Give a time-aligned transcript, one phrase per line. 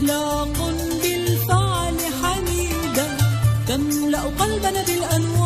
[0.00, 3.16] أخلاق بالفعل حميدة
[3.68, 5.39] تملأ قلبنا بالأنوار.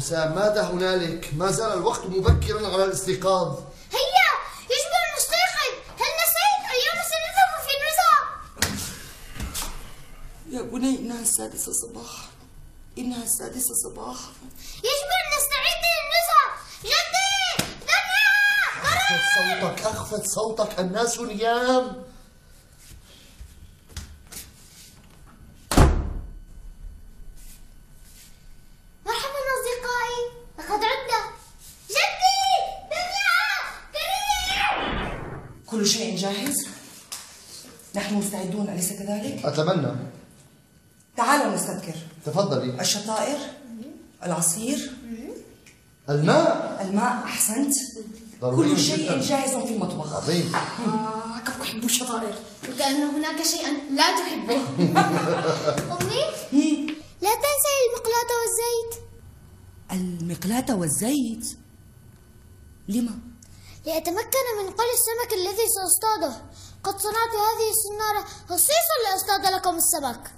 [0.00, 3.58] حسام ماذا هنالك؟ ما زال الوقت مبكرا على الاستيقاظ.
[3.92, 4.30] هيا
[4.72, 8.20] يجب أن نستيقظ هل نسيت؟ اليوم سنذهب في النزهة
[10.50, 12.28] يا بني إنها السادسة صباحا.
[12.98, 14.32] إنها السادسة صباحا.
[14.78, 16.46] يجب أن نستعد للنزهة
[16.84, 17.40] جدي
[17.80, 18.30] دنيا
[18.82, 22.04] اخفض صوتك اخفض صوتك الناس نيام
[29.06, 30.22] مرحبا أصدقائي
[30.58, 31.20] لقد عدنا
[31.90, 32.42] جدي
[32.90, 33.40] دنيا
[33.92, 35.30] كريم
[35.80, 36.66] كل شيء جاهز.
[37.96, 39.92] نحن مستعدون أليس كذلك؟ أتمنى.
[41.16, 41.94] تعالوا نستذكر.
[42.26, 42.80] تفضلي.
[42.80, 43.38] الشطائر
[44.24, 44.92] العصير
[46.10, 46.86] الماء.
[46.88, 47.74] الماء أحسنت.
[48.40, 49.20] كل شيء جداً.
[49.20, 50.16] جاهز في المطبخ.
[50.16, 50.52] عظيم.
[50.54, 52.34] آه كيف أحب الشطائر؟
[52.68, 54.56] وكأن هناك شيئا لا تحبه.
[55.96, 56.22] أمي؟
[57.22, 59.02] لا تنسي المقلاة والزيت.
[59.92, 61.58] المقلاة والزيت.
[62.88, 63.29] لما؟
[63.86, 66.42] لأتمكن من قل السمك الذي سأصطاده.
[66.84, 70.30] قد صنعت هذه السنارة خصيصا لأصطاد لكم السمك.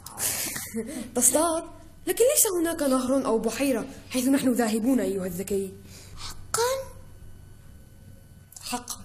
[1.17, 1.65] تصطاد؟
[2.07, 5.75] لكن ليس هناك نهر أو بحيرة حيث نحن ذاهبون أيها الذكي.
[6.17, 6.93] حقا؟
[8.61, 8.97] حقا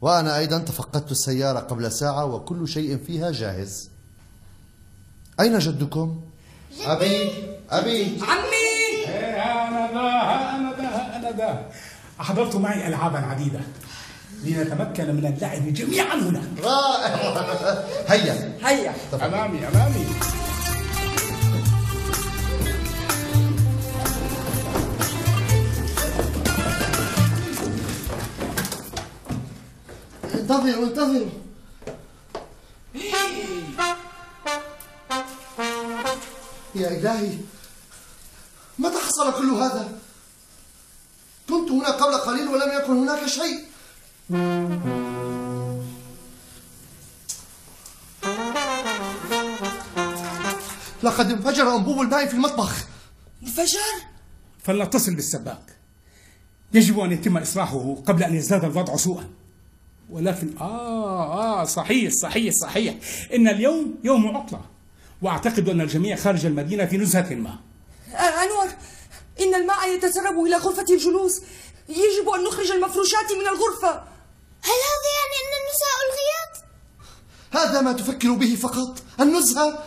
[0.00, 3.90] وأنا أيضا تفقدت السيارة قبل ساعة وكل شيء فيها جاهز.
[5.40, 6.20] أين جدكم؟
[6.80, 7.30] أبي!
[7.70, 8.20] أبي!
[8.22, 9.06] عمي!
[9.06, 10.10] أنا ذا
[10.56, 11.70] أنا ذا أنا ذا.
[12.20, 13.60] أحضرت معي ألعابا عديدة
[14.44, 16.42] لنتمكن من اللعب جميعا هنا.
[16.62, 17.14] رائع
[18.12, 18.58] هيا.
[18.64, 20.06] هيا أمامي أمامي.
[30.34, 31.28] انتظروا انتظروا.
[36.74, 37.38] يا إلهي
[38.78, 39.88] متى حصل كل هذا؟
[41.52, 43.58] كنت هنا قبل قليل ولم يكن هناك شيء.
[51.02, 52.86] لقد انفجر أنبوب الماء في المطبخ.
[53.42, 53.78] انفجر؟
[54.62, 55.76] فلنتصل بالسباك
[56.74, 59.30] يجب أن يتم إصلاحه قبل أن يزداد الوضع سوءا.
[60.10, 62.94] ولكن آه آه صحيح صحيح صحيح.
[63.34, 64.60] إن اليوم يوم عطلة.
[65.22, 67.58] وأعتقد أن الجميع خارج المدينة في نزهة ما.
[68.12, 68.61] أنور
[69.42, 71.40] إن الماء يتسرب إلى غرفة الجلوس.
[71.88, 73.92] يجب أن نخرج المفروشات من الغرفة.
[74.62, 76.54] هل هذا يعني أن النزهة ألغيت؟
[77.52, 79.02] هذا ما تفكر به فقط.
[79.20, 79.84] النزهة.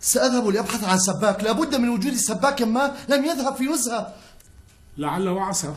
[0.00, 1.44] سأذهب لأبحث عن سباك.
[1.44, 4.14] لابد من وجود سباك ما لم يذهب في نزهة.
[4.96, 5.74] لعل وعسى.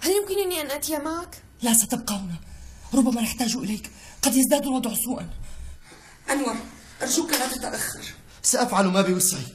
[0.00, 2.36] هل يمكنني أن آتي معك؟ لا ستبقى هنا
[2.94, 3.90] ربما نحتاج إليك.
[4.22, 5.30] قد يزداد الوضع سوءا.
[6.30, 6.56] أنور
[7.02, 8.04] أرجوك لا تتأخر.
[8.42, 9.46] سأفعل ما بوسعي.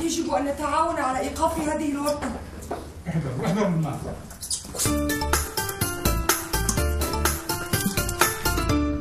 [0.00, 2.30] يجب أن نتعاون على إيقاف هذه الورطة
[3.08, 3.98] احذروا احذروا الماء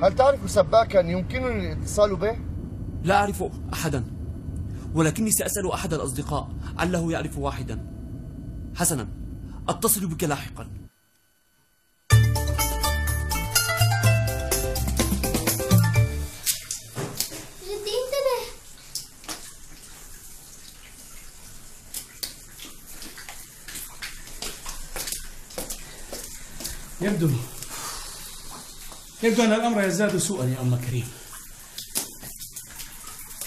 [0.03, 2.37] هل تعرف سباكا يمكنني الاتصال به؟
[3.03, 3.43] لا أعرف
[3.73, 4.03] أحدا
[4.93, 7.85] ولكني سأسأل أحد الأصدقاء عله يعرف واحدا.
[8.75, 9.07] حسنا
[9.69, 10.80] أتصل بك لاحقا.
[27.01, 27.29] يبدو
[29.23, 31.07] يبدو أن الأمر يزداد سوءا يا أم كريم.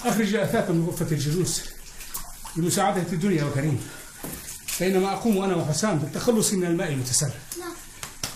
[0.05, 1.61] أخرج أثاثا من غرفة الجلوس
[2.57, 3.81] لمساعدة الدنيا وكريم
[4.81, 7.33] بينما أقوم أنا وحسام بالتخلص من الماء المتسرب.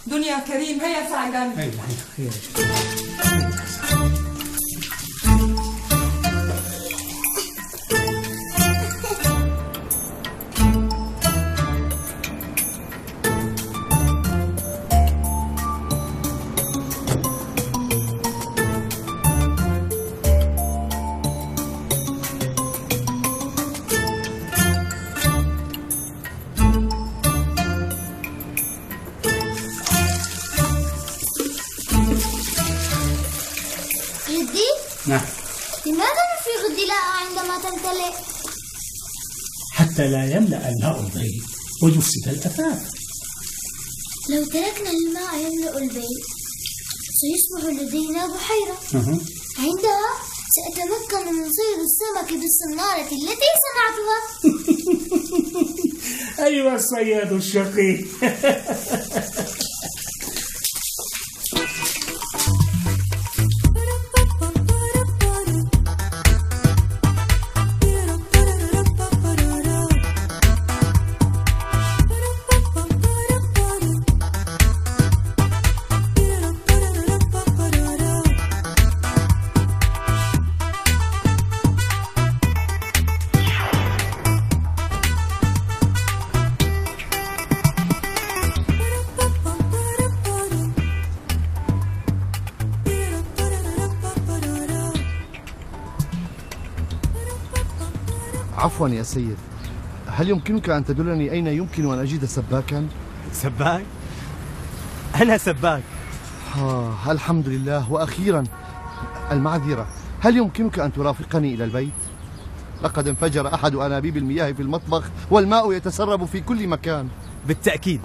[0.07, 1.73] دنيا كريم هيا ساعدان هيا
[2.19, 3.48] هيا هيا.
[39.99, 41.43] حتى لا يملأ الماء البيت
[41.83, 42.83] ويفسد الأثاث
[44.31, 46.25] لو تركنا الماء يملأ البيت
[47.21, 48.79] سيصبح لدينا بحيرة.
[48.95, 49.19] أها.
[49.59, 50.11] عندها
[50.57, 54.19] سأتمكن من صيد السمك بالصنارة التي صنعتها.
[56.47, 57.95] أيها الصياد الشقي.
[98.59, 99.37] عفوا يا سيد.
[100.07, 102.87] هل يمكنك أن تدلني أين يمكن أن أجد سباكا؟
[103.33, 103.85] سباك؟
[105.23, 105.83] أنا سباك.
[106.59, 107.93] آه الحمد لله.
[107.93, 108.45] وأخيرا
[109.33, 109.87] المعذرة
[110.21, 111.93] هل يمكنك أن ترافقني إلى البيت؟
[112.83, 117.09] لقد انفجر أحد أنابيب المياه في المطبخ والماء يتسرب في كل مكان.
[117.47, 118.01] بالتأكيد.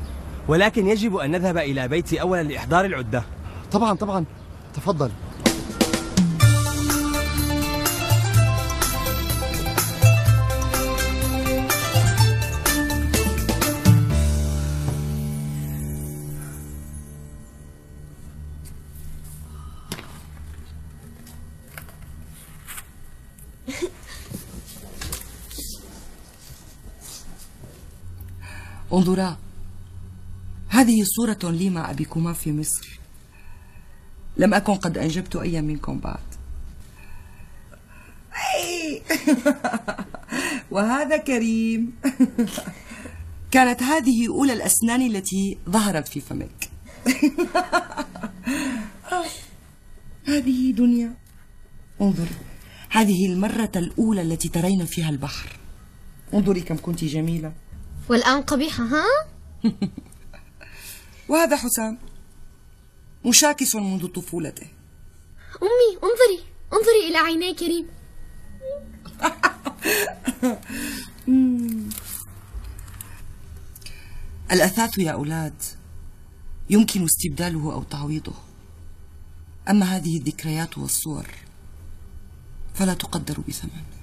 [0.48, 3.24] ولكن يجب أن نذهب إلى بيتي أولا لإحضار العدة.
[3.72, 4.26] طبعا طبعا.
[4.74, 5.12] تفضل.
[28.94, 29.38] انظرا
[30.74, 33.00] هذه صورة لي مع أبيكما في مصر.
[34.38, 36.20] لم أكن قد أنجبت أي منكم بعد.
[40.72, 41.94] وهذا كريم.
[43.52, 46.70] كانت هذه أولى الأسنان التي ظهرت في فمك.
[50.28, 51.14] هذه دنيا.
[52.02, 52.28] انظر
[52.90, 55.58] هذه المرة الأولى التي ترين فيها البحر.
[56.34, 57.54] انظري كم كنت جميلة.
[58.10, 59.06] والآن قبيحة ها؟
[61.30, 61.98] وهذا حسام.
[63.26, 64.68] مشاكس منذ طفولته.
[65.62, 66.44] أمي انظري
[66.74, 67.88] انظري إلى عيني كريم.
[74.52, 75.64] الأثاث يا أولاد
[76.70, 78.34] يمكن استبداله أو تعويضه
[79.70, 81.28] أما هذه الذكريات والصور
[82.74, 84.03] فلا تقدر بثمن.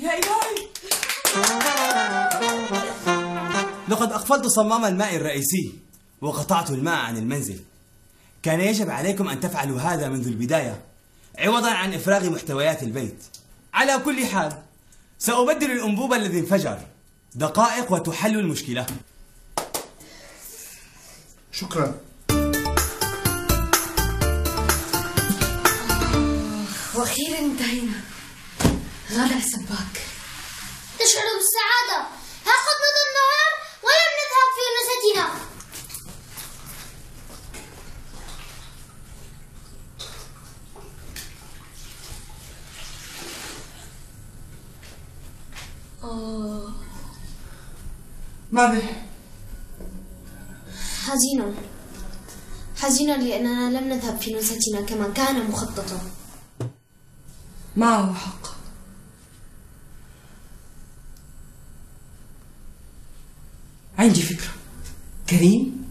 [0.00, 0.68] يا إلهي
[3.88, 5.72] لقد أقفلت صمام الماء الرئيسي
[6.20, 7.60] وقطعت الماء عن المنزل.
[8.42, 10.82] كان يجب عليكم أن تفعلوا هذا منذ البداية
[11.38, 13.24] عوضا عن إفراغ محتويات البيت.
[13.74, 14.62] على كل حال
[15.18, 16.78] سأبدل الأنبوب الذي انفجر.
[17.34, 18.86] دقائق وتحل المشكلة.
[21.52, 21.94] شكرا.
[26.94, 27.89] وأخيرا انتهينا.
[29.10, 29.94] غالع السباك
[30.98, 31.98] تشعر بالسعادة.
[32.46, 33.52] ها قبل النهار
[33.84, 35.26] ولم نذهب في نزهتنا
[46.04, 46.72] أوه.
[48.52, 48.82] ما به؟
[51.06, 51.54] حزينة
[52.76, 56.00] حزينة لأننا لم نذهب في نزهتنا كما كان مخططا.
[57.76, 58.49] ما هو حق؟
[64.00, 64.48] عندي فكرة.
[65.30, 65.84] كريم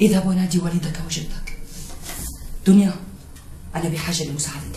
[0.00, 1.58] اذهب ونادي والدك وجدك.
[2.66, 2.94] دنيا
[3.74, 4.73] أنا بحاجة لمساعدتك.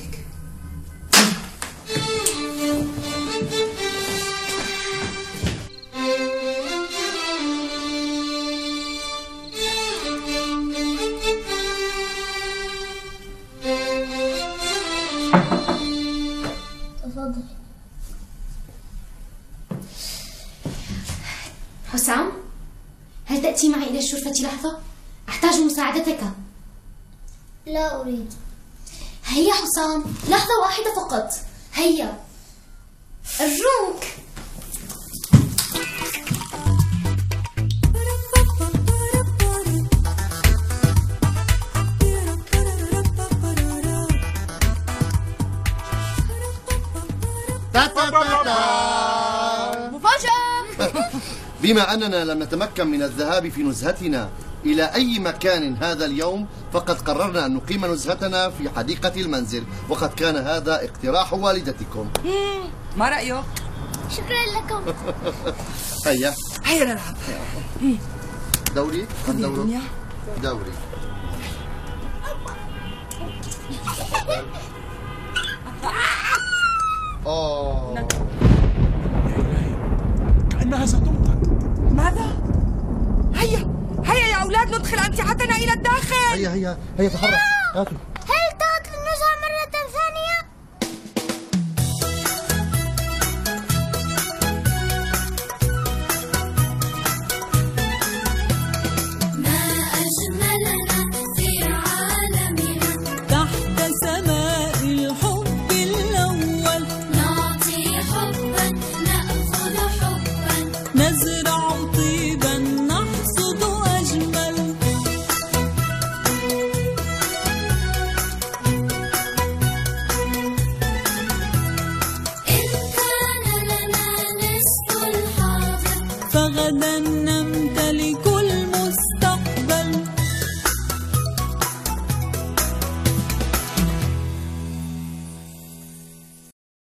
[23.98, 24.80] إلى الشرفة لحظة؟
[25.30, 26.20] أحتاج مساعدتك.
[27.66, 28.34] لا أريد.
[29.25, 31.30] هيا حسام لحظة واحدة فقط.
[31.74, 32.20] هيا.
[33.42, 34.04] أرجوك
[51.67, 54.29] بما أننا لم نتمكن من الذهاب في نزهتنا
[54.65, 59.63] إلى أي مكان هذا اليوم فقد قررنا أن نقيم نزهتنا في حديقة المنزل.
[59.89, 62.09] وقد كان هذا اقتراح والدتكم.
[62.97, 63.43] ما رأيك؟
[64.09, 64.81] شكرا لكم.
[66.07, 66.33] هيا.
[66.65, 67.15] هيا نلعب.
[68.75, 69.07] دوري.
[69.27, 69.81] دنيا
[70.43, 70.71] دوري.
[77.25, 78.07] أوه.
[80.51, 81.37] كأنها ستمطر.
[81.98, 82.25] ماذا؟
[83.36, 83.68] هيا
[84.06, 86.16] هيا يا أولاد ندخل أمتعتنا إلى الداخل.
[86.34, 87.34] هيا هيا هيا تحرك.
[87.75, 87.98] هاتوا